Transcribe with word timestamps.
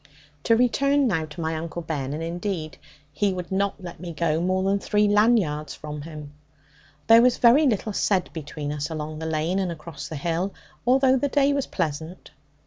To 0.45 0.55
return 0.55 1.05
now 1.07 1.25
to 1.25 1.41
my 1.41 1.55
Uncle 1.55 1.83
Ben 1.83 2.11
and 2.11 2.23
indeed 2.23 2.79
he 3.13 3.31
would 3.33 3.51
not 3.51 3.83
let 3.83 3.99
me 3.99 4.13
go 4.13 4.41
more 4.41 4.63
than 4.63 4.79
three 4.79 5.07
land 5.07 5.37
yards 5.37 5.75
from 5.75 6.01
him 6.01 6.33
there 7.05 7.21
was 7.21 7.37
very 7.37 7.67
little 7.67 7.93
said 7.93 8.31
between 8.33 8.71
us 8.71 8.89
along 8.89 9.19
the 9.19 9.27
lane 9.27 9.59
and 9.59 9.71
across 9.71 10.07
the 10.09 10.15
hill, 10.15 10.55
although 10.87 11.17
the 11.17 11.27
day 11.29 11.53
was 11.53 11.67
pleasant. 11.67 12.31